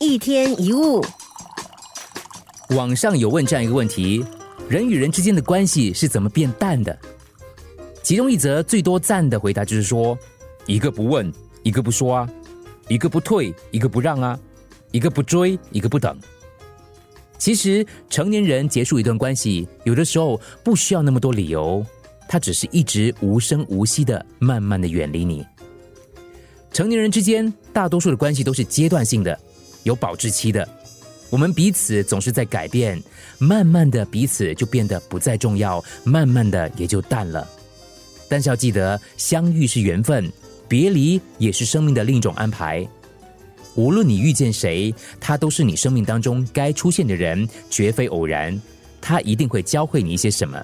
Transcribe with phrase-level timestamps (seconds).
[0.00, 1.04] 一天一物，
[2.70, 4.24] 网上有问这样一个问题：
[4.68, 6.96] 人与人之间的关系是怎么变淡的？
[8.00, 10.16] 其中一则最多赞的回答就是说：
[10.66, 11.32] 一个不问，
[11.64, 12.28] 一个不说啊；
[12.86, 14.38] 一个不退，一个不让啊；
[14.92, 16.16] 一个不追，一个不等。
[17.36, 21.84] 其实，成年人结束一段关系，有的时候不需要那么多理由，
[22.28, 25.44] 他只是一直无声无息的，慢慢的远离你。
[26.70, 29.36] 成年人之间，大多数的关系都是阶段性的。
[29.88, 30.68] 有保质期的，
[31.30, 33.02] 我们彼此总是在改变，
[33.38, 37.48] 慢慢的彼此就变得不再重要，慢慢的也就淡了。
[38.28, 40.30] 但是要记得，相遇是缘分，
[40.68, 42.86] 别离也是生命的另一种安排。
[43.76, 48.60] 无论你遇见谁，他都是你生命当中该出现的人，绝非偶然。
[49.00, 50.62] 他一定会教会你一些什么，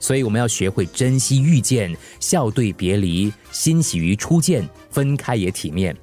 [0.00, 5.94] 所以我们要学会珍惜遇见，笑对别离，欣喜于初见，分开也体面。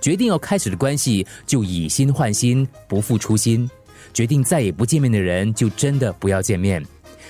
[0.00, 3.68] 决定要开始的关系，就以心换心，不负初心；
[4.14, 6.82] 决定再也不见面的人，就真的不要见面；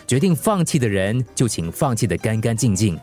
[0.06, 2.98] 决定放弃的人，就请放弃的干干净净。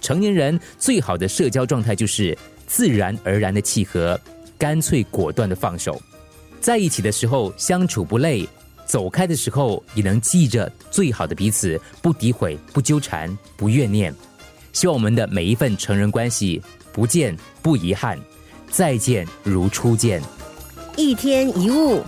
[0.00, 4.18] 成年人最好的社交状态就是自然而然的契合，
[4.56, 6.00] 干脆果断的放手。
[6.60, 8.48] 在一起的时候相处不累，
[8.86, 14.14] 走开的时候也能记着最好的彼此，不诋毁，不纠缠，不怨念。
[14.72, 18.18] 希望我们的每一份成人关系，不见不遗憾。
[18.70, 20.22] 再见，如初见。
[20.96, 22.02] 一天一物。